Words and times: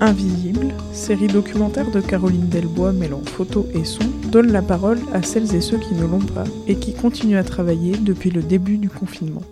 Invisible, 0.00 0.74
série 0.92 1.26
documentaire 1.26 1.90
de 1.90 2.00
Caroline 2.00 2.48
Delbois 2.48 2.92
mêlant 2.92 3.22
photos 3.24 3.66
et 3.74 3.84
son, 3.84 4.04
donne 4.30 4.52
la 4.52 4.62
parole 4.62 5.00
à 5.12 5.22
celles 5.22 5.56
et 5.56 5.60
ceux 5.60 5.78
qui 5.78 5.94
ne 5.94 6.06
l'ont 6.06 6.20
pas 6.20 6.44
et 6.68 6.76
qui 6.76 6.94
continuent 6.94 7.38
à 7.38 7.42
travailler 7.42 7.96
depuis 7.96 8.30
le 8.30 8.42
début 8.42 8.78
du 8.78 8.88
confinement. 8.88 9.42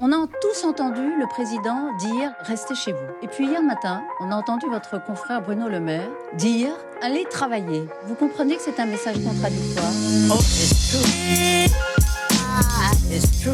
On 0.00 0.10
a 0.10 0.26
tous 0.40 0.66
entendu 0.66 1.00
le 1.20 1.28
président 1.28 1.96
dire 2.00 2.32
restez 2.40 2.74
chez 2.74 2.90
vous. 2.90 2.98
Et 3.22 3.28
puis 3.28 3.46
hier 3.46 3.62
matin, 3.62 4.02
on 4.20 4.32
a 4.32 4.34
entendu 4.34 4.66
votre 4.68 5.00
confrère 5.04 5.40
Bruno 5.40 5.68
Le 5.68 5.78
Maire 5.78 6.08
dire 6.36 6.72
allez 7.00 7.24
travailler. 7.30 7.84
Vous 8.08 8.16
comprenez 8.16 8.56
que 8.56 8.62
c'est 8.62 8.80
un 8.80 8.86
message 8.86 9.22
contradictoire? 9.22 9.92
Oh, 10.32 10.40
it's 10.40 10.90
true. 10.90 11.70
Ah, 12.58 12.90
it's 13.08 13.40
true. 13.40 13.52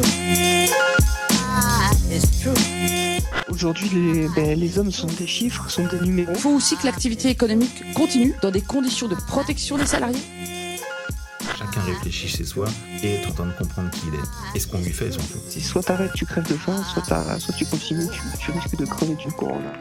Ah, 1.31 1.91
it's 2.11 2.41
true. 2.41 2.78
Aujourd'hui, 3.59 3.89
les, 3.89 4.29
ben, 4.29 4.57
les 4.57 4.79
hommes 4.79 4.89
sont 4.89 5.09
des 5.19 5.27
chiffres, 5.27 5.69
sont 5.69 5.85
des 5.85 5.99
numéros. 5.99 6.31
Il 6.33 6.39
faut 6.39 6.51
aussi 6.51 6.77
que 6.77 6.85
l'activité 6.85 7.27
économique 7.27 7.83
continue 7.93 8.33
dans 8.41 8.51
des 8.51 8.61
conditions 8.61 9.09
de 9.09 9.15
protection 9.15 9.77
des 9.77 9.85
salariés. 9.85 10.21
Chacun 11.57 11.81
réfléchit 11.81 12.29
chez 12.29 12.45
soi 12.45 12.67
et 13.03 13.15
est 13.15 13.27
en 13.27 13.33
train 13.33 13.47
de 13.47 13.51
comprendre 13.51 13.89
qui 13.89 14.03
il 14.07 14.13
est 14.13 14.55
et 14.55 14.61
ce 14.61 14.67
qu'on 14.67 14.79
lui 14.79 14.93
fait 14.93 15.11
surtout. 15.11 15.39
Si 15.49 15.59
soit 15.59 15.83
t'arrêtes, 15.83 16.13
tu 16.13 16.25
crèves 16.25 16.47
de 16.47 16.53
faim, 16.53 16.81
soit, 16.93 17.01
t'arrêtes, 17.01 17.41
soit 17.41 17.53
tu 17.53 17.65
continues, 17.65 18.07
tu, 18.09 18.21
tu 18.39 18.51
risques 18.51 18.77
de 18.77 18.85
crever 18.85 19.15
du 19.15 19.29
corona. 19.33 19.73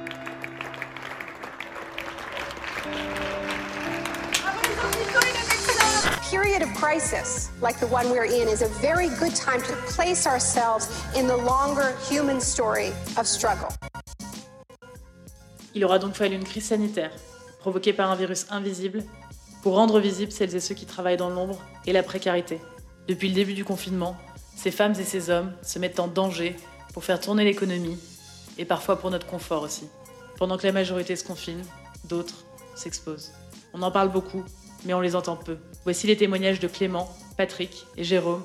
Crisis 6.80 7.50
like 7.60 7.78
the 7.80 7.92
one 7.92 8.08
we're 8.10 8.24
in 8.24 8.48
is 8.48 8.62
a 8.62 8.68
very 8.80 9.08
good 9.18 9.34
time 9.34 9.60
to 9.62 9.74
place 9.92 10.26
ourselves 10.26 10.88
in 11.16 11.26
the 11.26 11.36
longer 11.36 11.92
human 12.08 12.40
story 12.40 12.92
of 13.16 13.26
struggle. 13.26 13.68
Il 15.74 15.84
aura 15.84 15.98
donc 15.98 16.14
fallu 16.14 16.36
une 16.36 16.44
crise 16.44 16.66
sanitaire, 16.66 17.10
provoquée 17.58 17.92
par 17.92 18.10
un 18.10 18.16
virus 18.16 18.46
invisible, 18.50 19.02
pour 19.62 19.74
rendre 19.74 19.98
visibles 19.98 20.30
celles 20.30 20.54
et 20.54 20.60
ceux 20.60 20.74
qui 20.74 20.86
travaillent 20.86 21.16
dans 21.16 21.30
l'ombre 21.30 21.58
et 21.86 21.92
la 21.92 22.02
précarité. 22.02 22.60
Depuis 23.08 23.28
le 23.28 23.34
début 23.34 23.54
du 23.54 23.64
confinement, 23.64 24.16
ces 24.56 24.70
femmes 24.70 24.94
et 24.98 25.04
ces 25.04 25.30
hommes 25.30 25.52
se 25.62 25.78
mettent 25.78 25.98
en 25.98 26.06
danger 26.06 26.56
pour 26.94 27.02
faire 27.04 27.20
tourner 27.20 27.44
l'économie 27.44 27.98
et 28.56 28.64
parfois 28.64 28.98
pour 28.98 29.10
notre 29.10 29.26
confort 29.26 29.62
aussi. 29.62 29.88
Pendant 30.36 30.56
que 30.56 30.66
la 30.66 30.72
majorité 30.72 31.16
se 31.16 31.24
confine, 31.24 31.62
d'autres 32.04 32.44
s'exposent. 32.76 33.32
On 33.74 33.82
en 33.82 33.90
parle 33.90 34.10
beaucoup, 34.10 34.44
mais 34.84 34.94
on 34.94 35.00
les 35.00 35.16
entend 35.16 35.36
peu. 35.36 35.58
Voici 35.84 36.06
les 36.06 36.16
témoignages 36.16 36.60
de 36.60 36.69
Clément, 36.69 37.08
Patrick 37.36 37.86
et 37.97 38.04
Jérôme 38.04 38.42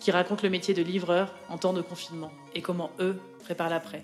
qui 0.00 0.10
racontent 0.10 0.42
le 0.42 0.50
métier 0.50 0.74
de 0.74 0.82
livreur 0.82 1.32
en 1.48 1.58
temps 1.58 1.74
de 1.74 1.82
confinement 1.82 2.32
et 2.54 2.62
comment 2.62 2.90
eux 2.98 3.16
préparent 3.44 3.68
l'après. 3.68 4.02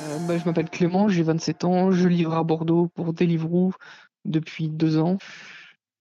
Euh, 0.00 0.18
bah, 0.26 0.38
je 0.38 0.44
m'appelle 0.44 0.70
Clément, 0.70 1.08
j'ai 1.08 1.24
27 1.24 1.64
ans, 1.64 1.90
je 1.90 2.06
livre 2.06 2.34
à 2.34 2.44
Bordeaux 2.44 2.88
pour 2.94 3.12
Deliveroo 3.12 3.72
depuis 4.24 4.68
deux 4.68 4.98
ans. 4.98 5.18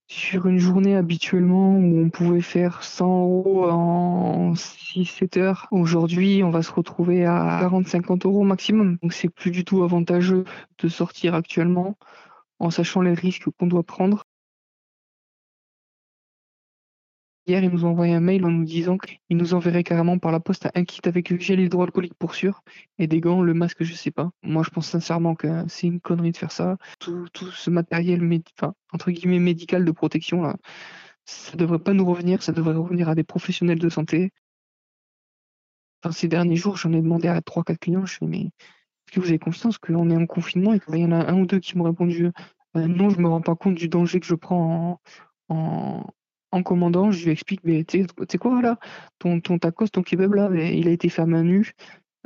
Sur 0.10 0.48
une 0.48 0.60
journée 0.60 0.96
habituellement 0.96 1.72
où 1.72 2.00
on 2.00 2.10
pouvait 2.10 2.42
faire 2.42 2.82
100 2.84 3.06
euros 3.06 3.70
en 3.70 4.54
6-7 4.54 5.40
heures, 5.40 5.68
aujourd'hui 5.72 6.44
on 6.44 6.50
va 6.50 6.62
se 6.62 6.72
retrouver 6.72 7.26
à 7.26 7.60
40-50 7.62 8.26
euros 8.26 8.44
maximum. 8.44 8.98
Donc 9.02 9.12
c'est 9.12 9.28
plus 9.28 9.52
du 9.52 9.66
tout 9.66 9.84
avantageux 9.84 10.46
de 10.78 10.88
sortir 10.88 11.36
actuellement 11.36 11.98
en 12.60 12.70
sachant 12.70 13.02
les 13.02 13.14
risques 13.14 13.50
qu'on 13.58 13.68
doit 13.68 13.84
prendre. 13.84 14.24
Hier, 17.48 17.64
ils 17.64 17.70
nous 17.70 17.86
ont 17.86 17.90
envoyé 17.90 18.14
un 18.14 18.20
mail 18.20 18.44
en 18.44 18.52
nous 18.52 18.66
disant 18.66 18.98
qu'ils 18.98 19.38
nous 19.38 19.54
enverraient 19.54 19.84
carrément 19.84 20.20
par 20.20 20.34
la 20.34 20.42
poste 20.42 20.68
un 20.76 20.84
kit 20.84 21.00
avec 21.06 21.40
gel 21.42 21.62
hydroalcoolique 21.62 22.14
pour 22.16 22.36
sûr 22.36 22.62
et 22.98 23.08
des 23.08 23.22
gants, 23.22 23.42
le 23.42 23.54
masque, 23.54 23.84
je 23.84 23.94
sais 23.94 24.12
pas. 24.12 24.32
Moi, 24.44 24.64
je 24.64 24.70
pense 24.70 24.88
sincèrement 24.90 25.34
que 25.34 25.48
c'est 25.70 25.88
une 25.88 26.02
connerie 26.02 26.34
de 26.34 26.38
faire 26.38 26.52
ça. 26.52 26.78
Tout, 27.00 27.26
ce 27.34 27.70
matériel, 27.70 28.22
entre 28.92 29.12
guillemets, 29.12 29.40
médical 29.40 29.86
de 29.86 29.92
protection, 29.92 30.42
là, 30.42 30.58
ça 31.24 31.56
devrait 31.56 31.80
pas 31.80 31.94
nous 31.94 32.06
revenir, 32.06 32.44
ça 32.44 32.52
devrait 32.52 32.76
revenir 32.76 33.08
à 33.08 33.16
des 33.16 33.24
professionnels 33.24 33.80
de 33.80 33.90
santé. 33.90 34.32
Enfin, 36.04 36.12
ces 36.12 36.28
derniers 36.28 36.56
jours, 36.58 36.76
j'en 36.78 36.92
ai 36.94 37.02
demandé 37.02 37.30
à 37.30 37.40
3-4 37.42 37.78
clients, 37.80 38.06
je 38.06 38.18
fais, 38.18 38.26
mais 38.26 38.50
que 39.12 39.20
vous 39.20 39.28
avez 39.28 39.40
conscience 39.40 39.78
qu'on 39.78 40.10
est 40.10 40.16
en 40.18 40.26
confinement 40.26 40.74
et 40.74 40.80
qu'il 40.80 40.98
y 40.98 41.06
en 41.06 41.12
a 41.12 41.32
un 41.32 41.40
ou 41.40 41.46
deux 41.46 41.60
qui 41.60 41.78
m'ont 41.78 41.86
répondu 41.86 42.32
euh, 42.78 42.88
non, 42.88 43.10
je 43.10 43.20
me 43.20 43.28
rends 43.28 43.42
pas 43.42 43.56
compte 43.56 43.76
du 43.76 43.90
danger 43.90 44.20
que 44.20 44.26
je 44.26 44.36
prends 44.36 45.00
en, 45.50 46.06
en, 46.52 46.64
commandant. 46.64 47.12
Je 47.12 47.26
lui 47.26 47.32
explique, 47.32 47.62
mais 47.64 47.84
tu 47.84 48.06
sais- 48.30 48.38
quoi 48.38 48.62
là, 48.62 48.78
ton, 49.20 49.40
ton 49.40 49.58
tacos, 49.60 49.88
ton 49.88 50.04
kebab 50.04 50.34
là, 50.34 50.50
il 50.54 50.88
a 50.88 50.92
été 50.92 51.10
fait 51.10 51.22
à 51.22 51.26
main 51.26 51.44
nue. 51.44 51.74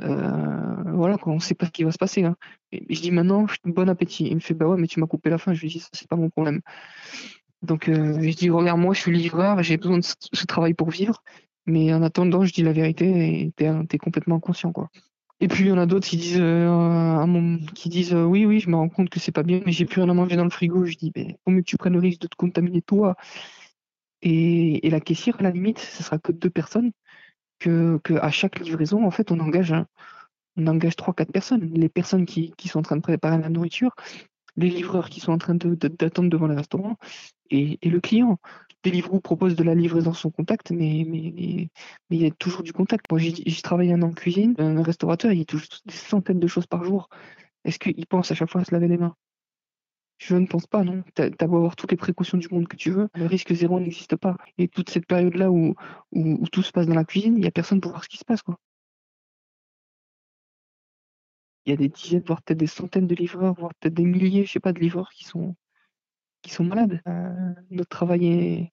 Euh, 0.02 0.82
voilà, 0.94 1.16
quoi, 1.16 1.32
on 1.32 1.40
sait 1.40 1.54
pas 1.54 1.66
ce 1.66 1.70
qui 1.70 1.84
va 1.84 1.92
se 1.92 1.98
passer. 1.98 2.24
Hein. 2.24 2.36
Et 2.72 2.84
je 2.92 3.00
dis 3.00 3.10
maintenant, 3.10 3.46
bon 3.64 3.88
appétit. 3.88 4.26
Il 4.26 4.34
me 4.34 4.40
fait, 4.40 4.54
bah 4.54 4.66
ouais, 4.66 4.76
mais 4.78 4.88
tu 4.88 5.00
m'as 5.00 5.06
coupé 5.06 5.30
la 5.30 5.38
faim. 5.38 5.54
Je 5.54 5.62
lui 5.62 5.68
dis, 5.68 5.80
ça 5.80 5.88
c'est 5.92 6.08
pas 6.08 6.16
mon 6.16 6.30
problème. 6.30 6.60
Donc 7.62 7.88
euh, 7.88 8.20
je 8.20 8.36
dis, 8.36 8.50
regarde, 8.50 8.80
moi 8.80 8.94
je 8.94 9.00
suis 9.00 9.16
livreur, 9.16 9.62
j'ai 9.62 9.76
besoin 9.76 9.98
de 9.98 10.04
ce, 10.04 10.46
travail 10.46 10.74
pour 10.74 10.90
vivre. 10.90 11.22
Mais 11.66 11.94
en 11.94 12.02
attendant, 12.02 12.44
je 12.44 12.52
dis 12.52 12.64
la 12.64 12.72
vérité 12.72 13.44
et 13.44 13.52
t'es 13.52 13.70
t'es 13.86 13.98
complètement 13.98 14.36
inconscient, 14.36 14.72
quoi. 14.72 14.90
Et 15.42 15.48
puis 15.48 15.64
il 15.64 15.68
y 15.70 15.72
en 15.72 15.78
a 15.78 15.86
d'autres 15.86 16.06
qui 16.06 16.16
disent, 16.16 16.38
euh, 16.40 17.58
qui 17.74 17.88
disent 17.88 18.14
euh, 18.14 18.22
oui, 18.22 18.46
oui, 18.46 18.60
je 18.60 18.70
me 18.70 18.76
rends 18.76 18.88
compte 18.88 19.10
que 19.10 19.18
c'est 19.18 19.32
pas 19.32 19.42
bien, 19.42 19.60
mais 19.66 19.72
j'ai 19.72 19.86
plus 19.86 20.00
rien 20.00 20.08
à 20.08 20.14
manger 20.14 20.36
dans 20.36 20.44
le 20.44 20.50
frigo. 20.50 20.84
Je 20.84 20.94
dis, 20.94 21.10
mais 21.16 21.36
faut 21.44 21.50
mieux 21.50 21.62
que 21.62 21.66
tu 21.66 21.76
prennes 21.76 21.94
le 21.94 21.98
risque 21.98 22.20
de 22.20 22.28
te 22.28 22.36
contaminer 22.36 22.80
toi. 22.80 23.16
Et, 24.22 24.86
et 24.86 24.90
la 24.90 25.00
caissière, 25.00 25.34
à 25.40 25.42
la 25.42 25.50
limite, 25.50 25.80
ce 25.80 26.04
sera 26.04 26.18
que 26.18 26.30
deux 26.30 26.48
personnes. 26.48 26.92
Que, 27.58 27.98
que 28.04 28.14
à 28.14 28.30
chaque 28.30 28.60
livraison, 28.60 29.04
en 29.04 29.10
fait, 29.10 29.32
on 29.32 29.40
engage 29.40 29.74
on 30.56 30.66
engage 30.68 30.94
trois, 30.94 31.12
quatre 31.12 31.32
personnes. 31.32 31.72
Les 31.74 31.88
personnes 31.88 32.24
qui, 32.24 32.52
qui 32.56 32.68
sont 32.68 32.78
en 32.78 32.82
train 32.82 32.96
de 32.96 33.02
préparer 33.02 33.38
la 33.38 33.48
nourriture, 33.48 33.96
les 34.56 34.70
livreurs 34.70 35.08
qui 35.08 35.20
sont 35.20 35.32
en 35.32 35.38
train 35.38 35.54
d'attendre 35.54 36.30
devant 36.30 36.46
le 36.46 36.54
restaurant 36.54 36.96
et, 37.50 37.78
le 37.82 38.00
client. 38.00 38.38
Deliveroo 38.84 39.20
propose 39.20 39.54
de 39.54 39.62
la 39.62 39.76
livraison 39.76 40.12
sans 40.12 40.30
contact, 40.30 40.72
mais 40.72 41.04
mais 41.06 41.68
il 42.10 42.22
y 42.22 42.26
a 42.26 42.30
toujours 42.32 42.64
du 42.64 42.72
contact. 42.72 43.06
Moi, 43.10 43.20
j'ai 43.20 43.62
travaillé 43.62 43.92
un 43.92 44.02
an 44.02 44.08
en 44.08 44.12
cuisine, 44.12 44.54
un 44.58 44.82
restaurateur, 44.82 45.32
il 45.32 45.46
toujours 45.46 45.68
des 45.86 45.94
centaines 45.94 46.40
de 46.40 46.48
choses 46.48 46.66
par 46.66 46.82
jour. 46.82 47.08
Est-ce 47.64 47.78
qu'il 47.78 48.06
pense 48.06 48.32
à 48.32 48.34
chaque 48.34 48.50
fois 48.50 48.62
à 48.62 48.64
se 48.64 48.72
laver 48.72 48.88
les 48.88 48.98
mains? 48.98 49.14
Je 50.18 50.36
ne 50.36 50.46
pense 50.46 50.66
pas, 50.66 50.82
non. 50.84 51.04
T'as 51.14 51.30
beau 51.46 51.56
avoir 51.58 51.76
toutes 51.76 51.92
les 51.92 51.96
précautions 51.96 52.38
du 52.38 52.48
monde 52.50 52.66
que 52.68 52.76
tu 52.76 52.90
veux, 52.90 53.08
le 53.14 53.26
risque 53.26 53.52
zéro 53.54 53.78
n'existe 53.78 54.16
pas. 54.16 54.36
Et 54.58 54.68
toute 54.68 54.90
cette 54.90 55.06
période-là 55.06 55.50
où 55.52 55.74
tout 56.50 56.62
se 56.62 56.72
passe 56.72 56.86
dans 56.86 56.94
la 56.94 57.04
cuisine, 57.04 57.34
il 57.34 57.40
n'y 57.40 57.46
a 57.46 57.52
personne 57.52 57.80
pour 57.80 57.92
voir 57.92 58.02
ce 58.02 58.08
qui 58.08 58.18
se 58.18 58.24
passe, 58.24 58.42
quoi. 58.42 58.58
Il 61.64 61.70
y 61.70 61.72
a 61.72 61.76
des 61.76 61.88
dizaines, 61.88 62.22
voire 62.26 62.42
peut-être 62.42 62.58
des 62.58 62.66
centaines 62.66 63.06
de 63.06 63.14
livreurs, 63.14 63.54
voire 63.54 63.72
peut-être 63.76 63.94
des 63.94 64.04
milliers, 64.04 64.44
je 64.44 64.52
sais 64.52 64.60
pas, 64.60 64.72
de 64.72 64.80
livreurs 64.80 65.10
qui 65.10 65.24
sont 65.24 65.54
qui 66.42 66.50
sont 66.50 66.64
malades. 66.64 67.00
Euh, 67.06 67.54
notre 67.70 67.88
travail 67.88 68.26
est, 68.26 68.72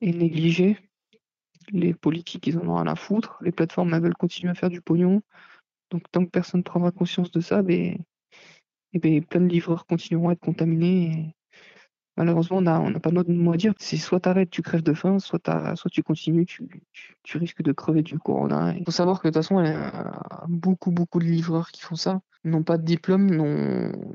est 0.00 0.12
négligé. 0.12 0.78
Les 1.70 1.94
politiques, 1.94 2.46
ils 2.46 2.58
en 2.58 2.68
ont 2.68 2.76
rien 2.76 2.86
à 2.86 2.94
foutre. 2.94 3.38
Les 3.42 3.52
plateformes, 3.52 3.92
elles 3.92 4.02
veulent 4.02 4.14
continuer 4.14 4.52
à 4.52 4.54
faire 4.54 4.70
du 4.70 4.80
pognon. 4.80 5.20
Donc, 5.90 6.04
tant 6.12 6.24
que 6.24 6.30
personne 6.30 6.60
ne 6.60 6.64
prendra 6.64 6.92
conscience 6.92 7.30
de 7.32 7.40
ça, 7.40 7.62
ben, 7.62 7.98
eh 8.92 8.98
ben, 8.98 9.24
plein 9.24 9.40
de 9.40 9.48
livreurs 9.48 9.86
continueront 9.86 10.28
à 10.28 10.32
être 10.32 10.40
contaminés. 10.40 11.34
Malheureusement, 12.16 12.58
on 12.58 12.90
n'a 12.90 13.00
pas 13.00 13.10
notre 13.10 13.30
mot 13.30 13.52
à 13.52 13.56
dire. 13.56 13.74
C'est 13.78 13.96
soit 13.96 14.20
t'arrêtes, 14.20 14.50
tu 14.50 14.62
crèves 14.62 14.82
de 14.82 14.94
faim, 14.94 15.18
soit, 15.18 15.40
tu 15.90 16.02
continues, 16.02 16.46
tu, 16.46 16.68
risques 17.34 17.62
de 17.62 17.72
crever 17.72 18.02
du 18.02 18.18
corona. 18.18 18.74
Il 18.76 18.84
faut 18.84 18.90
savoir 18.90 19.20
que 19.20 19.28
de 19.28 19.32
toute 19.32 19.42
façon, 19.42 19.60
il 19.60 19.66
y 19.66 19.70
a 19.70 20.44
beaucoup, 20.48 20.90
beaucoup 20.90 21.18
de 21.18 21.24
livreurs 21.24 21.70
qui 21.70 21.82
font 21.82 21.96
ça, 21.96 22.20
n'ont 22.44 22.62
pas 22.62 22.78
de 22.78 22.84
diplôme, 22.84 23.30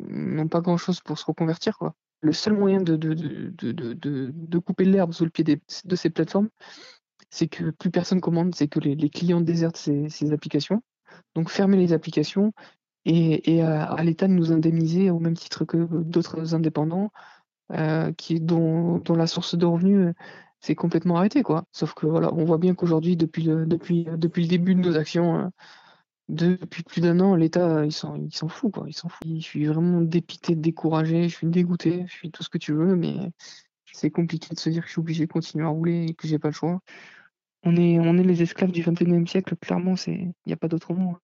n'ont 0.10 0.48
pas 0.48 0.62
grand-chose 0.62 1.00
pour 1.02 1.18
se 1.18 1.26
reconvertir. 1.26 1.78
Le 2.22 2.34
seul 2.34 2.54
moyen 2.54 2.82
de, 2.82 4.60
couper 4.60 4.86
l'herbe 4.86 5.14
sous 5.14 5.26
le 5.26 5.32
pied 5.32 5.44
de 5.44 5.96
ces 5.96 6.10
plateformes, 6.10 6.50
c'est 7.30 7.48
que 7.48 7.70
plus 7.72 7.92
personne 7.92 8.22
commande, 8.22 8.56
c'est 8.56 8.68
que 8.68 8.80
les, 8.80 9.10
clients 9.10 9.42
désertent 9.42 9.78
ces, 9.78 10.34
applications. 10.34 10.82
Donc 11.36 11.50
fermer 11.50 11.78
les 11.78 11.94
applications 11.94 12.54
et, 13.06 13.62
à 13.62 14.04
l'État 14.04 14.28
de 14.28 14.34
nous 14.34 14.52
indemniser 14.52 15.10
au 15.10 15.20
même 15.20 15.36
titre 15.36 15.66
que 15.66 15.78
d'autres 16.04 16.56
indépendants 16.56 17.12
euh, 17.74 18.12
qui, 18.14 18.40
dont, 18.40 18.98
dont 19.00 19.16
la 19.16 19.28
source 19.28 19.56
de 19.56 19.66
revenus 19.66 20.08
euh, 20.10 20.14
s'est 20.60 20.76
complètement 20.76 21.18
arrêtée. 21.18 21.44
Quoi. 21.44 21.66
Sauf 21.72 21.94
que 21.94 22.06
voilà, 22.06 22.34
on 22.34 22.46
voit 22.46 22.58
bien 22.58 22.76
qu'aujourd'hui, 22.76 23.18
depuis 23.18 23.44
le, 23.44 23.66
depuis, 23.66 24.08
depuis 24.18 24.44
le 24.44 24.48
début 24.48 24.76
de 24.76 24.82
nos 24.82 24.98
actions, 24.98 25.40
euh, 25.40 25.48
depuis 26.30 26.84
plus 26.84 27.02
d'un 27.02 27.20
an, 27.20 27.36
l'État, 27.36 27.86
il 27.86 27.92
s'en, 27.92 28.16
il 28.16 28.34
s'en 28.34 28.48
fout. 28.48 28.74
Quoi. 28.74 28.86
Il 28.88 28.94
s'en 28.94 29.10
fout. 29.10 29.22
Je 29.26 29.40
suis 29.40 29.66
vraiment 29.66 30.02
dépité, 30.02 30.56
découragé, 30.56 31.30
je 31.30 31.36
suis 31.36 31.48
dégoûté, 31.48 32.06
je 32.08 32.14
suis 32.14 32.32
tout 32.32 32.44
ce 32.44 32.50
que 32.50 32.58
tu 32.58 32.74
veux, 32.74 32.96
mais 32.96 33.32
c'est 33.94 34.12
compliqué 34.12 34.54
de 34.54 34.60
se 34.60 34.70
dire 34.70 34.82
que 34.82 34.88
je 34.88 34.94
suis 34.94 35.02
obligé 35.02 35.26
de 35.26 35.32
continuer 35.32 35.66
à 35.66 35.70
rouler 35.70 36.06
et 36.10 36.14
que 36.14 36.28
j'ai 36.28 36.40
pas 36.40 36.50
le 36.50 36.54
choix. 36.54 36.82
On 37.64 37.76
est, 37.76 38.00
on 38.00 38.18
est 38.18 38.24
les 38.24 38.42
esclaves 38.42 38.72
du 38.72 38.84
21e 38.84 39.28
siècle, 39.28 39.56
clairement, 39.56 39.96
il 40.08 40.34
n'y 40.48 40.54
a 40.54 40.58
pas 40.58 40.68
d'autre 40.68 40.94
mot. 40.94 41.18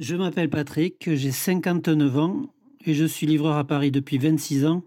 Je 0.00 0.16
m'appelle 0.16 0.48
Patrick, 0.48 1.10
j'ai 1.14 1.30
59 1.30 2.16
ans 2.16 2.46
et 2.86 2.94
je 2.94 3.04
suis 3.04 3.26
livreur 3.26 3.58
à 3.58 3.64
Paris 3.64 3.90
depuis 3.90 4.16
26 4.16 4.64
ans, 4.64 4.82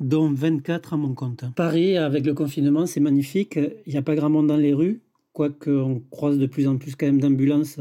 dont 0.00 0.32
24 0.32 0.94
à 0.94 0.96
mon 0.96 1.14
compte. 1.14 1.44
Paris, 1.54 1.96
avec 1.96 2.26
le 2.26 2.34
confinement, 2.34 2.86
c'est 2.86 2.98
magnifique. 2.98 3.56
Il 3.86 3.92
n'y 3.92 3.96
a 3.96 4.02
pas 4.02 4.16
grand 4.16 4.30
monde 4.30 4.48
dans 4.48 4.56
les 4.56 4.74
rues, 4.74 5.00
quoique 5.32 5.70
on 5.70 6.02
croise 6.10 6.38
de 6.38 6.46
plus 6.46 6.66
en 6.66 6.76
plus 6.76 6.96
quand 6.96 7.06
même 7.06 7.20
d'ambulances 7.20 7.78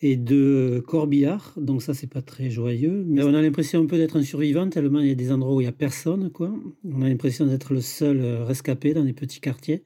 et 0.00 0.16
de 0.16 0.82
corbillards, 0.88 1.54
donc 1.56 1.82
ça 1.82 1.94
c'est 1.94 2.10
pas 2.10 2.22
très 2.22 2.50
joyeux. 2.50 3.04
Mais 3.06 3.22
on 3.22 3.32
a 3.32 3.40
l'impression 3.40 3.80
un 3.80 3.86
peu 3.86 3.96
d'être 3.96 4.16
un 4.16 4.24
survivant 4.24 4.68
tellement 4.68 4.98
il 4.98 5.06
y 5.06 5.12
a 5.12 5.14
des 5.14 5.30
endroits 5.30 5.54
où 5.54 5.60
il 5.60 5.64
y 5.64 5.68
a 5.68 5.72
personne, 5.72 6.30
quoi. 6.30 6.52
On 6.82 7.02
a 7.02 7.08
l'impression 7.08 7.46
d'être 7.46 7.72
le 7.72 7.80
seul 7.80 8.20
euh, 8.22 8.44
rescapé 8.44 8.92
dans 8.92 9.04
des 9.04 9.12
petits 9.12 9.40
quartiers. 9.40 9.84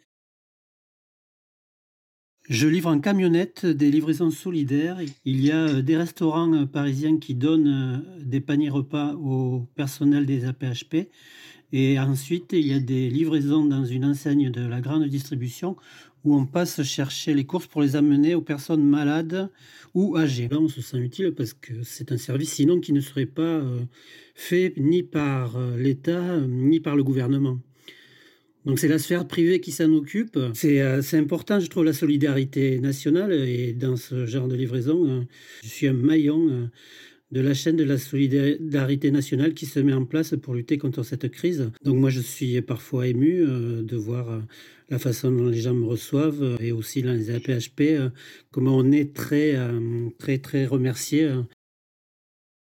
Je 2.51 2.69
livre 2.69 2.91
en 2.91 3.01
camionnette 3.01 3.65
des 3.65 3.91
livraisons 3.91 4.31
solidaires. 4.31 4.99
Il 5.25 5.43
y 5.43 5.51
a 5.51 5.67
euh, 5.67 5.81
des 5.81 5.97
restaurants 5.97 6.53
euh, 6.53 6.67
parisiens 6.67 7.17
qui 7.17 7.35
donnent 7.35 7.69
euh, 7.97 8.23
des 8.23 8.41
paniers 8.41 8.69
repas 8.69 9.15
au 9.15 9.67
personnel 9.75 10.27
des 10.27 10.45
APHP. 10.45 11.09
Et 11.73 11.99
ensuite, 11.99 12.53
il 12.53 12.67
y 12.67 12.75
a 12.75 12.81
des 12.81 13.09
livraisons 13.09 13.65
dans 13.65 13.87
une 13.87 14.05
enseigne 14.05 14.51
de 14.51 14.61
la 14.61 14.83
grande 14.83 15.07
distribution 15.07 15.77
où 16.23 16.37
on 16.37 16.45
passe 16.45 16.83
chercher 16.83 17.33
les 17.33 17.47
courses 17.47 17.67
pour 17.67 17.81
les 17.81 17.97
amener 17.97 18.35
aux 18.35 18.43
personnes 18.43 18.85
malades 18.85 19.51
ou 19.95 20.19
âgées. 20.19 20.49
Là, 20.49 20.59
on 20.61 20.69
se 20.69 20.83
sent 20.83 20.99
utile 20.99 21.33
parce 21.33 21.55
que 21.55 21.83
c'est 21.83 22.13
un 22.13 22.19
service 22.19 22.53
sinon 22.53 22.79
qui 22.79 22.93
ne 22.93 23.01
serait 23.01 23.25
pas 23.25 23.63
fait 24.35 24.75
ni 24.77 25.03
par 25.03 25.59
l'État 25.77 26.41
ni 26.47 26.79
par 26.81 26.95
le 26.95 27.05
gouvernement. 27.05 27.59
Donc 28.65 28.79
c'est 28.79 28.89
la 28.89 28.99
sphère 28.99 29.27
privée 29.27 29.61
qui 29.61 29.73
s'en 29.73 29.93
occupe. 29.93 30.39
C'est 30.55 30.81
euh, 30.81 31.03
c'est 31.03 31.19
important, 31.19 31.61
je 31.61 31.69
trouve, 31.69 31.85
la 31.85 31.93
solidarité 31.93 32.81
nationale. 32.81 33.33
Et 33.33 33.73
dans 33.75 33.97
ce 33.97 34.27
genre 34.27 34.49
de 34.49 34.57
livraison, 34.57 35.07
euh, 35.07 35.21
je 35.63 35.69
suis 35.69 35.87
un 35.87 35.93
maillon 35.93 36.49
euh, 36.49 36.67
de 37.31 37.41
la 37.41 37.53
chaîne 37.53 37.77
de 37.77 37.85
la 37.85 37.99
solidarité 37.99 39.11
nationale 39.11 39.53
qui 39.53 39.67
se 39.67 39.81
met 39.81 39.93
en 39.93 40.07
place 40.07 40.35
pour 40.41 40.55
lutter 40.55 40.79
contre 40.79 41.03
cette 41.03 41.29
crise. 41.31 41.71
Donc 41.83 41.97
moi, 41.97 42.09
je 42.09 42.21
suis 42.21 42.61
parfois 42.63 43.07
ému 43.07 43.43
euh, 43.43 43.83
de 43.83 43.97
voir 43.97 44.43
la 44.89 44.99
façon 44.99 45.31
dont 45.31 45.49
les 45.49 45.61
gens 45.61 45.75
me 45.75 45.87
reçoivent 45.87 46.57
et 46.61 46.73
aussi 46.73 47.03
dans 47.03 47.13
les 47.13 47.31
APHP, 47.31 48.13
comment 48.51 48.77
on 48.77 48.93
est 48.93 49.15
très, 49.15 49.59
très, 50.19 50.39
très 50.39 50.67
remercié. 50.67 51.31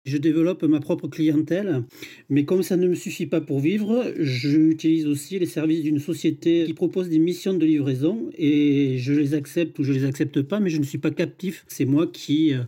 Je 0.09 0.17
développe 0.17 0.63
ma 0.65 0.81
propre 0.81 1.09
clientèle, 1.09 1.85
mais 2.29 2.45
comme 2.45 2.63
ça 2.63 2.77
ne 2.77 2.89
me 2.89 2.95
suffit 2.95 3.27
pas 3.27 3.41
pour 3.41 3.61
vivre, 3.61 4.13
j'utilise 4.19 5.07
aussi 5.07 5.39
les 5.39 5.47
services 5.47 5.83
d'une 5.83 6.01
société 6.01 6.65
qui 6.67 6.75
propose 6.75 7.09
des 7.09 7.19
missions 7.19 7.55
de 7.55 7.65
livraison 7.65 8.31
et 8.37 8.97
je 8.99 9.13
les 9.13 9.35
accepte 9.35 9.79
ou 9.79 9.85
je 9.85 9.93
les 9.93 10.05
accepte 10.05 10.43
pas, 10.43 10.61
mais 10.61 10.71
je 10.71 10.79
ne 10.79 10.85
suis 10.85 10.99
pas 10.99 11.11
captif. 11.11 11.65
C'est 11.69 11.85
moi 11.85 12.07
qui 12.07 12.55
euh, 12.55 12.63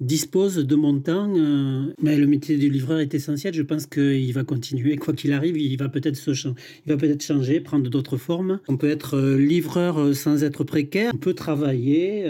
dispose 0.00 0.56
de 0.56 0.74
mon 0.74 0.98
temps. 0.98 1.32
euh, 1.36 1.92
mais 2.02 2.16
le 2.16 2.26
métier 2.26 2.56
du 2.56 2.68
livreur 2.70 3.00
est 3.00 3.14
essentiel. 3.14 3.54
Je 3.54 3.62
pense 3.62 3.86
qu'il 3.86 4.32
va 4.32 4.44
continuer, 4.44 4.96
quoi 4.96 5.14
qu'il 5.14 5.32
arrive, 5.32 5.56
il 5.56 5.76
va 5.76 5.88
peut-être 5.88 6.18
il 6.28 6.92
va 6.92 6.96
peut-être 6.96 7.22
changer, 7.24 7.60
prendre 7.60 7.88
d'autres 7.88 8.16
formes. 8.16 8.60
On 8.68 8.76
peut 8.76 8.90
être 8.90 9.16
euh, 9.16 9.38
livreur 9.38 10.14
sans 10.14 10.44
être 10.44 10.64
précaire. 10.64 11.12
On 11.14 11.18
peut 11.18 11.34
travailler 11.34 12.26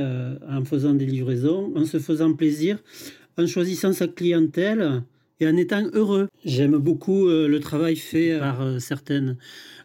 en 0.49 0.65
faisant 0.65 0.95
des 0.95 1.07
livraisons, 1.07 1.73
en 1.75 1.85
se 1.85 1.99
faisant 1.99 2.33
plaisir 2.35 2.79
en 3.37 3.47
choisissant 3.47 3.93
sa 3.93 4.09
clientèle 4.09 5.03
et 5.41 5.47
en 5.49 5.57
étant 5.57 5.89
heureux. 5.93 6.29
J'aime 6.45 6.77
beaucoup 6.77 7.29
euh, 7.29 7.49
le 7.49 7.61
travail 7.61 7.97
fait 7.97 8.39
par 8.39 8.61
euh, 8.61 8.79
certaines 8.79 9.37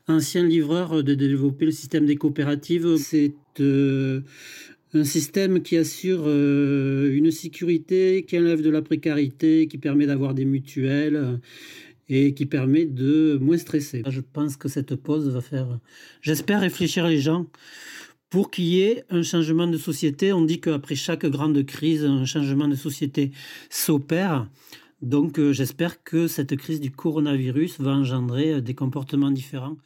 anciens 0.08 0.46
livreurs 0.46 1.00
euh, 1.00 1.04
de 1.04 1.14
développer 1.14 1.66
le 1.66 1.72
système 1.72 2.06
des 2.06 2.16
coopératives. 2.18 2.98
C'est 2.98 3.34
euh, 3.60 4.22
un 4.94 5.04
système 5.04 5.62
qui 5.62 5.78
assure 5.78 6.24
euh, 6.26 7.12
une 7.14 7.32
sécurité, 7.32 8.26
qui 8.28 8.38
enlève 8.38 8.62
de 8.62 8.70
la 8.70 8.82
précarité, 8.82 9.68
qui 9.68 9.78
permet 9.78 10.06
d'avoir 10.06 10.34
des 10.34 10.46
mutuelles 10.46 11.16
euh, 11.16 11.38
et 12.08 12.34
qui 12.34 12.46
permet 12.46 12.86
de 12.86 13.38
moins 13.42 13.58
stresser. 13.58 14.04
Je 14.08 14.22
pense 14.22 14.58
que 14.58 14.70
cette 14.70 14.96
pause 14.96 15.30
va 15.30 15.42
faire, 15.42 15.80
j'espère, 16.22 16.62
réfléchir 16.62 17.08
les 17.08 17.20
gens 17.20 17.48
pour 18.30 18.52
qu'il 18.52 18.66
y 18.66 18.82
ait 18.82 19.06
un 19.10 19.24
changement 19.24 19.68
de 19.68 19.78
société. 19.78 20.34
On 20.34 20.44
dit 20.44 20.60
qu'après 20.60 20.96
chaque 20.96 21.26
grande 21.26 21.64
crise, 21.66 22.04
un 22.06 22.26
changement 22.26 22.68
de 22.68 22.76
société 22.76 23.32
s'opère. 23.70 24.48
Donc 25.02 25.40
euh, 25.40 25.54
j'espère 25.54 26.04
que 26.04 26.28
cette 26.28 26.56
crise 26.56 26.80
du 26.80 26.92
coronavirus 26.92 27.80
va 27.80 27.92
engendrer 27.92 28.54
euh, 28.54 28.62
des 28.62 28.74
comportements 28.74 29.32
différents. 29.32 29.78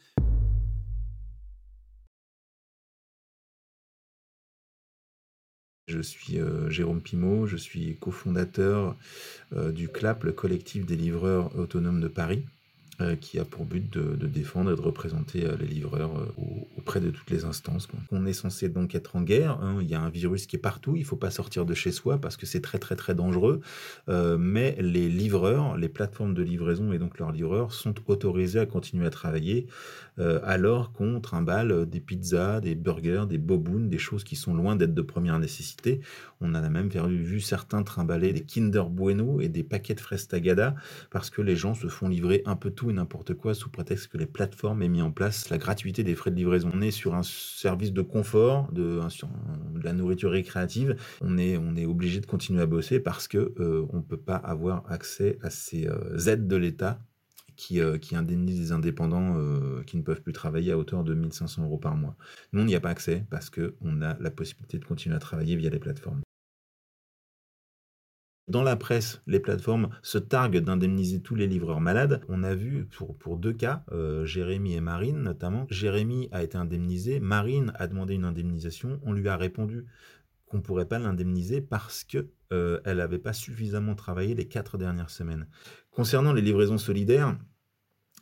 Je 5.88 6.00
suis 6.00 6.38
euh, 6.38 6.70
Jérôme 6.70 7.02
Pimot, 7.02 7.46
je 7.46 7.56
suis 7.56 7.96
cofondateur 7.98 8.96
du 9.72 9.88
CLAP, 9.88 10.22
le 10.22 10.32
collectif 10.32 10.86
des 10.86 10.94
livreurs 10.94 11.54
autonomes 11.58 12.00
de 12.00 12.06
Paris, 12.06 12.44
qui 13.20 13.38
a 13.38 13.44
pour 13.44 13.64
but 13.64 13.92
de, 13.92 14.26
défendre 14.26 14.72
et 14.72 14.76
de 14.76 14.80
représenter 14.80 15.44
euh, 15.44 15.56
les 15.60 15.66
livreurs 15.66 16.10
euh, 16.18 16.26
au- 16.38 16.68
auprès 16.78 17.00
de 17.00 17.10
toutes 17.10 17.30
les 17.30 17.44
instances. 17.44 17.88
On 18.12 18.26
est 18.26 18.32
censé 18.32 18.68
donc 18.68 18.94
être 18.94 19.16
en 19.16 19.22
guerre, 19.22 19.58
hein, 19.62 19.78
il 19.80 19.88
y 19.88 19.94
a 19.94 20.00
un 20.00 20.10
virus 20.10 20.46
qui 20.46 20.56
est 20.56 20.60
partout, 20.60 20.96
il 20.96 21.00
ne 21.00 21.04
faut 21.06 21.16
pas 21.16 21.30
sortir 21.30 21.64
de 21.66 21.74
chez 21.74 21.92
soi 21.92 22.18
parce 22.18 22.36
que 22.36 22.46
c'est 22.46 22.60
très 22.60 22.78
très 22.78 22.96
très 22.96 23.14
dangereux, 23.14 23.60
Euh, 24.08 24.36
mais 24.38 24.76
les 24.80 25.08
livreurs, 25.08 25.76
les 25.76 25.88
plateformes 25.88 26.34
de 26.34 26.42
livraison 26.42 26.92
et 26.92 26.98
donc 26.98 27.18
leurs 27.18 27.32
livreurs 27.32 27.72
sont 27.72 27.94
autorisés 28.06 28.60
à 28.60 28.66
continuer 28.66 29.06
à 29.06 29.10
travailler 29.10 29.66
euh, 30.18 30.40
alors 30.44 30.92
qu'on 30.92 31.20
trimballe 31.20 31.88
des 31.88 32.00
pizzas, 32.00 32.60
des 32.60 32.74
burgers, 32.74 33.24
des 33.28 33.38
bobounes, 33.38 33.88
des 33.88 33.98
choses 33.98 34.24
qui 34.24 34.36
sont 34.36 34.54
loin 34.54 34.76
d'être 34.76 34.94
de 34.94 35.02
première 35.02 35.38
nécessité. 35.38 36.00
On 36.40 36.54
a 36.54 36.60
même 36.68 36.88
vu, 36.88 37.22
vu 37.22 37.40
certains 37.40 37.82
trimballer 37.82 38.32
des 38.32 38.42
Kinder 38.42 38.84
Bueno 38.90 39.40
et 39.40 39.48
des 39.48 39.62
paquets 39.62 39.94
de 39.94 40.00
fraises 40.00 40.26
Tagada 40.28 40.74
parce 41.10 41.30
que 41.30 41.42
les 41.42 41.56
gens 41.56 41.74
se 41.74 41.88
font 41.88 42.08
livrer 42.08 42.42
un 42.46 42.56
peu 42.56 42.70
tout 42.70 42.89
n'importe 42.92 43.34
quoi 43.34 43.54
sous 43.54 43.70
prétexte 43.70 44.08
que 44.08 44.18
les 44.18 44.26
plateformes 44.26 44.82
aient 44.82 44.88
mis 44.88 45.02
en 45.02 45.10
place 45.10 45.48
la 45.50 45.58
gratuité 45.58 46.04
des 46.04 46.14
frais 46.14 46.30
de 46.30 46.36
livraison. 46.36 46.70
On 46.72 46.82
est 46.82 46.90
sur 46.90 47.14
un 47.14 47.22
service 47.22 47.92
de 47.92 48.02
confort, 48.02 48.70
de, 48.72 49.00
la 49.82 49.92
nourriture 49.92 50.30
récréative. 50.30 50.96
On 51.20 51.38
est, 51.38 51.56
on 51.56 51.76
est 51.76 51.86
obligé 51.86 52.20
de 52.20 52.26
continuer 52.26 52.62
à 52.62 52.66
bosser 52.66 53.00
parce 53.00 53.28
que 53.28 53.54
euh, 53.58 53.86
on 53.92 54.02
peut 54.02 54.16
pas 54.16 54.36
avoir 54.36 54.84
accès 54.90 55.38
à 55.42 55.50
ces 55.50 55.86
euh, 55.88 56.18
aides 56.26 56.48
de 56.48 56.56
l'État 56.56 57.00
qui, 57.60 57.78
euh, 57.80 57.98
qui 57.98 58.14
les 58.14 58.72
indépendants 58.72 59.36
euh, 59.36 59.82
qui 59.82 59.98
ne 59.98 60.02
peuvent 60.02 60.22
plus 60.22 60.32
travailler 60.32 60.72
à 60.72 60.78
hauteur 60.78 61.04
de 61.04 61.12
1500 61.12 61.64
euros 61.64 61.76
par 61.76 61.94
mois. 61.94 62.16
Nous, 62.52 62.62
on 62.62 62.64
n'y 62.64 62.74
a 62.74 62.80
pas 62.80 62.88
accès 62.88 63.26
parce 63.28 63.50
qu'on 63.50 64.00
a 64.00 64.16
la 64.18 64.30
possibilité 64.30 64.78
de 64.78 64.84
continuer 64.86 65.14
à 65.14 65.18
travailler 65.18 65.56
via 65.56 65.68
les 65.68 65.78
plateformes. 65.78 66.22
Dans 68.50 68.64
la 68.64 68.74
presse, 68.74 69.22
les 69.28 69.38
plateformes 69.38 69.90
se 70.02 70.18
targuent 70.18 70.58
d'indemniser 70.58 71.20
tous 71.20 71.36
les 71.36 71.46
livreurs 71.46 71.80
malades. 71.80 72.20
On 72.28 72.42
a 72.42 72.52
vu 72.52 72.84
pour, 73.20 73.36
deux 73.36 73.52
cas, 73.52 73.84
euh, 73.92 74.24
Jérémy 74.24 74.74
et 74.74 74.80
Marine 74.80 75.22
notamment. 75.22 75.68
Jérémy 75.70 76.28
a 76.32 76.42
été 76.42 76.58
indemnisé, 76.58 77.20
Marine 77.20 77.72
a 77.76 77.86
demandé 77.86 78.14
une 78.14 78.24
indemnisation. 78.24 78.98
On 79.04 79.12
lui 79.12 79.28
a 79.28 79.36
répondu 79.36 79.86
qu'on 80.46 80.56
ne 80.56 80.62
pourrait 80.62 80.88
pas 80.88 80.98
l'indemniser 80.98 81.60
parce 81.60 82.02
que 82.02 82.26
euh, 82.52 82.80
n'avait 82.84 83.20
pas 83.20 83.32
suffisamment 83.32 83.94
travaillé 83.94 84.34
les 84.34 84.48
quatre 84.48 84.78
dernières 84.78 85.10
semaines. 85.10 85.46
Concernant 85.92 86.32
les 86.32 86.42
livraisons 86.42 86.78
solidaires, 86.78 87.38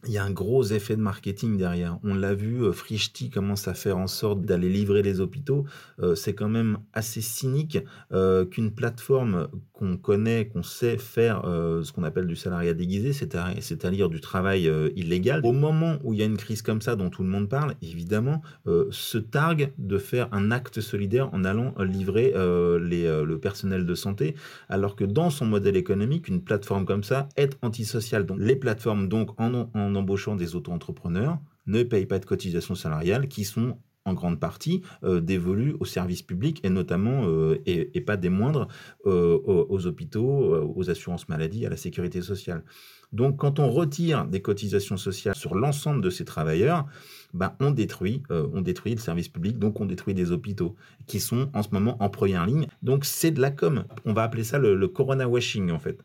il 0.07 0.13
y 0.13 0.19
a 0.19 0.25
un 0.25 0.31
gros 0.31 0.63
effet 0.65 0.97
de 0.97 1.03
marketing 1.03 1.57
derrière. 1.57 1.99
On 2.05 2.15
l'a 2.15 2.35
vu, 2.35 2.63
euh, 2.63 2.73
Frischti 2.73 3.31
commence 3.31 3.67
à 3.67 3.75
faire 3.75 3.99
en 3.99 4.07
sorte 4.07 4.43
d'aller 4.43 4.69
livrer 4.69 5.03
les 5.03 5.21
hôpitaux. 5.21 5.65
Euh, 6.01 6.15
c'est 6.15 6.35
quand 6.35 6.49
même 6.49 6.79
assez 6.93 7.21
cynique 7.21 7.79
euh, 8.13 8.45
qu'une 8.45 8.71
plateforme 8.71 9.49
qu'on 9.73 9.97
connaît, 9.97 10.47
qu'on 10.47 10.63
sait 10.63 10.99
faire 10.99 11.43
ce 11.45 11.93
qu'on 11.93 12.03
appelle 12.03 12.27
du 12.27 12.35
salariat 12.35 12.75
déguisé, 12.75 13.13
c'est-à- 13.13 13.55
c'est-à-dire 13.61 14.09
du 14.09 14.21
travail 14.21 14.69
illégal. 14.97 15.41
Au 15.45 15.53
moment 15.53 15.99
où 16.03 16.13
il 16.15 16.19
y 16.19 16.23
a 16.23 16.27
une 16.27 16.37
crise 16.37 16.63
comme 16.63 16.81
ça 16.81 16.97
dont 16.97 17.11
tout 17.11 17.23
le 17.23 17.29
monde 17.29 17.49
parle, 17.49 17.75
évidemment, 17.81 18.43
se 18.91 19.19
targue 19.19 19.73
de 19.79 19.99
faire 19.99 20.29
un 20.33 20.51
acte 20.51 20.81
solidaire 20.81 21.33
en 21.33 21.45
allant 21.45 21.75
livrer 21.79 22.33
le 22.35 23.37
personnel 23.37 23.87
de 23.87 23.95
santé, 23.95 24.35
alors 24.69 24.97
que 24.97 25.05
dans 25.05 25.31
son 25.31 25.47
modèle 25.47 25.77
économique, 25.77 26.27
une 26.27 26.43
plateforme 26.43 26.85
comme 26.85 27.05
ça 27.05 27.29
est 27.37 27.57
antisociale. 27.63 28.27
Donc 28.27 28.39
les 28.41 28.57
plateformes, 28.57 29.09
donc 29.09 29.41
en, 29.41 29.69
en 29.75 29.88
embauchant 29.95 30.37
des 30.37 30.55
auto-entrepreneurs, 30.55 31.39
ne 31.67 31.83
payent 31.83 32.07
pas 32.07 32.19
de 32.19 32.25
cotisations 32.25 32.75
salariales 32.75 33.29
qui 33.29 33.45
sont 33.45 33.79
en 34.09 34.15
grande 34.15 34.41
partie 34.41 34.83
euh, 35.05 35.21
dévolus 35.21 35.77
au 35.81 35.85
service 35.85 36.23
public 36.23 36.61
et 36.65 36.71
notamment, 36.71 37.27
euh, 37.27 37.61
et, 37.67 38.01
pas 38.01 38.17
des 38.17 38.31
moindres, 38.31 38.69
euh, 39.07 39.39
aux, 39.45 39.67
aux 39.69 39.87
hôpitaux, 39.87 40.73
aux 40.75 40.91
assurances 40.91 41.29
maladie, 41.29 41.67
à 41.67 41.69
la 41.69 41.77
sécurité 41.77 42.23
sociale. 42.23 42.65
Donc 43.13 43.39
quand 43.39 43.59
on 43.59 43.71
retire 43.71 44.27
des 44.27 44.43
cotisations 44.43 44.97
sociales 44.97 45.35
sur 45.35 45.55
l'ensemble 45.55 46.03
de 46.03 46.11
ces 46.11 46.25
travailleurs, 46.25 46.87
ben, 47.33 47.55
on, 47.61 47.71
détruit, 47.71 48.23
on 48.31 48.61
détruit 48.61 48.95
le 48.95 49.01
service 49.01 49.29
public, 49.29 49.59
donc 49.59 49.81
on 49.81 49.87
détruit 49.87 50.15
des 50.15 50.31
hôpitaux 50.31 50.77
qui 51.07 51.21
sont 51.21 51.51
en 51.55 51.63
ce 51.63 51.71
moment 51.73 51.97
en 52.03 52.11
première 52.11 52.47
ligne. 52.47 52.67
Donc 52.83 53.05
c'est 53.05 53.31
de 53.31 53.41
la 53.41 53.51
com. 53.51 53.85
On 54.05 54.13
va 54.13 54.25
appeler 54.25 54.45
ça 54.45 54.59
le 54.59 54.89
corona 54.89 55.27
washing 55.27 55.71
en 55.71 55.79
fait. 55.79 55.99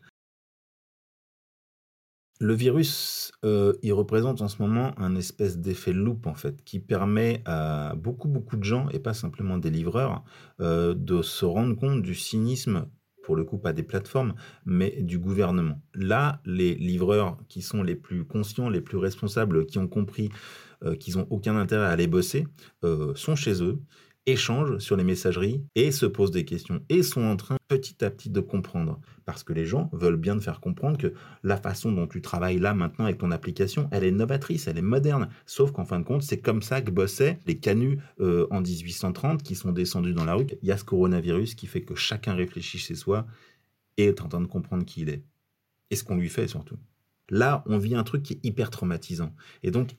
Le 2.40 2.52
virus, 2.52 3.30
euh, 3.44 3.74
il 3.82 3.92
représente 3.92 4.42
en 4.42 4.48
ce 4.48 4.60
moment 4.60 4.92
un 4.98 5.14
espèce 5.14 5.58
d'effet 5.58 5.92
loupe 5.92 6.26
en 6.26 6.34
fait, 6.34 6.64
qui 6.64 6.80
permet 6.80 7.42
à 7.44 7.94
beaucoup 7.96 8.28
beaucoup 8.28 8.56
de 8.56 8.64
gens, 8.64 8.88
et 8.88 8.98
pas 8.98 9.14
simplement 9.14 9.56
des 9.56 9.70
livreurs, 9.70 10.24
euh, 10.60 10.94
de 10.94 11.22
se 11.22 11.44
rendre 11.44 11.76
compte 11.76 12.02
du 12.02 12.14
cynisme, 12.16 12.86
pour 13.22 13.36
le 13.36 13.44
coup 13.44 13.58
pas 13.58 13.72
des 13.72 13.84
plateformes, 13.84 14.34
mais 14.66 15.00
du 15.00 15.18
gouvernement. 15.18 15.80
Là, 15.94 16.40
les 16.44 16.74
livreurs 16.74 17.38
qui 17.48 17.62
sont 17.62 17.84
les 17.84 17.94
plus 17.94 18.24
conscients, 18.24 18.68
les 18.68 18.80
plus 18.80 18.98
responsables, 18.98 19.64
qui 19.64 19.78
ont 19.78 19.88
compris 19.88 20.30
euh, 20.82 20.96
qu'ils 20.96 21.16
n'ont 21.16 21.28
aucun 21.30 21.56
intérêt 21.56 21.86
à 21.86 21.90
aller 21.90 22.08
bosser, 22.08 22.48
sont 23.14 23.36
chez 23.36 23.62
eux, 23.62 23.78
échangent 24.26 24.78
sur 24.78 24.96
les 24.96 25.04
messageries 25.04 25.62
et 25.74 25.90
se 25.90 26.06
posent 26.06 26.30
des 26.30 26.44
questions 26.44 26.82
et 26.88 27.02
sont 27.02 27.22
en 27.22 27.36
train 27.36 27.56
petit 27.68 28.04
à 28.04 28.10
petit 28.10 28.30
de 28.30 28.40
comprendre. 28.40 29.00
Parce 29.24 29.42
que 29.42 29.52
les 29.52 29.66
gens 29.66 29.90
veulent 29.92 30.16
bien 30.16 30.36
te 30.36 30.42
faire 30.42 30.60
comprendre 30.60 30.98
que 30.98 31.12
la 31.42 31.56
façon 31.56 31.92
dont 31.92 32.06
tu 32.06 32.22
travailles 32.22 32.58
là 32.58 32.74
maintenant 32.74 33.04
avec 33.04 33.18
ton 33.18 33.30
application, 33.30 33.88
elle 33.90 34.04
est 34.04 34.10
novatrice, 34.10 34.66
elle 34.66 34.78
est 34.78 34.82
moderne. 34.82 35.28
Sauf 35.46 35.72
qu'en 35.72 35.84
fin 35.84 36.00
de 36.00 36.04
compte, 36.04 36.22
c'est 36.22 36.40
comme 36.40 36.62
ça 36.62 36.80
que 36.80 36.90
bossaient 36.90 37.38
les 37.46 37.58
canuts 37.58 37.98
euh, 38.20 38.46
en 38.50 38.60
1830 38.60 39.42
qui 39.42 39.54
sont 39.54 39.72
descendus 39.72 40.14
dans 40.14 40.24
la 40.24 40.34
rue. 40.34 40.46
Il 40.62 40.68
y 40.68 40.72
a 40.72 40.78
ce 40.78 40.84
coronavirus 40.84 41.54
qui 41.54 41.66
fait 41.66 41.82
que 41.82 41.94
chacun 41.94 42.34
réfléchit 42.34 42.78
chez 42.78 42.94
soi 42.94 43.26
et 43.96 44.06
est 44.06 44.20
en 44.20 44.28
train 44.28 44.40
de 44.40 44.46
comprendre 44.46 44.84
qui 44.84 45.02
il 45.02 45.10
est. 45.10 45.24
Et 45.90 45.96
ce 45.96 46.04
qu'on 46.04 46.16
lui 46.16 46.28
fait 46.28 46.48
surtout. 46.48 46.78
Là, 47.30 47.62
on 47.66 47.78
vit 47.78 47.94
un 47.94 48.04
truc 48.04 48.22
qui 48.22 48.34
est 48.34 48.40
hyper 48.44 48.70
traumatisant. 48.70 49.34
Et 49.62 49.70
donc, 49.70 49.96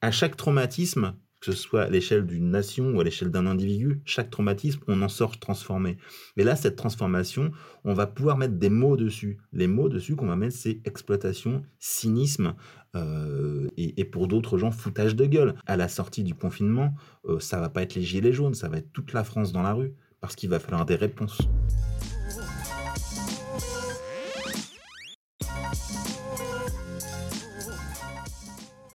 à 0.00 0.10
chaque 0.10 0.36
traumatisme, 0.36 1.14
que 1.44 1.52
ce 1.52 1.58
soit 1.60 1.82
à 1.82 1.90
l'échelle 1.90 2.24
d'une 2.24 2.50
nation 2.50 2.94
ou 2.94 3.00
à 3.00 3.04
l'échelle 3.04 3.30
d'un 3.30 3.46
individu, 3.46 4.00
chaque 4.06 4.30
traumatisme, 4.30 4.80
on 4.88 5.02
en 5.02 5.10
sort 5.10 5.38
transformé. 5.38 5.98
Mais 6.36 6.44
là, 6.44 6.56
cette 6.56 6.76
transformation, 6.76 7.52
on 7.84 7.92
va 7.92 8.06
pouvoir 8.06 8.38
mettre 8.38 8.54
des 8.54 8.70
mots 8.70 8.96
dessus. 8.96 9.38
Les 9.52 9.66
mots 9.66 9.90
dessus 9.90 10.16
qu'on 10.16 10.26
va 10.26 10.36
mettre, 10.36 10.56
c'est 10.56 10.80
exploitation, 10.86 11.62
cynisme, 11.78 12.54
euh, 12.96 13.68
et, 13.76 14.04
pour 14.04 14.26
d'autres 14.26 14.56
gens, 14.56 14.70
foutage 14.70 15.16
de 15.16 15.26
gueule. 15.26 15.54
À 15.66 15.76
la 15.76 15.88
sortie 15.88 16.22
du 16.22 16.34
confinement, 16.34 16.94
euh, 17.26 17.38
ça 17.40 17.60
va 17.60 17.68
pas 17.68 17.82
être 17.82 17.94
les 17.94 18.02
gilets 18.02 18.32
jaunes, 18.32 18.54
ça 18.54 18.68
va 18.68 18.78
être 18.78 18.92
toute 18.92 19.12
la 19.12 19.22
France 19.22 19.52
dans 19.52 19.62
la 19.62 19.74
rue, 19.74 19.92
parce 20.20 20.36
qu'il 20.36 20.48
va 20.48 20.58
falloir 20.58 20.86
des 20.86 20.96
réponses. 20.96 21.42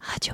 Radio 0.01 0.33